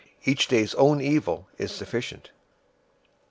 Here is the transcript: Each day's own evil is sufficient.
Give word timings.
Each 0.25 0.47
day's 0.47 0.73
own 0.73 0.99
evil 0.99 1.47
is 1.59 1.71
sufficient. 1.71 2.31